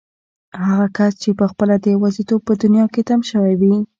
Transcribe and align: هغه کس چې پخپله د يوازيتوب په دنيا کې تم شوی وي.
هغه 0.67 0.87
کس 0.97 1.13
چې 1.23 1.29
پخپله 1.39 1.75
د 1.79 1.85
يوازيتوب 1.95 2.41
په 2.45 2.53
دنيا 2.63 2.85
کې 2.93 3.01
تم 3.09 3.19
شوی 3.31 3.53
وي. 3.61 3.73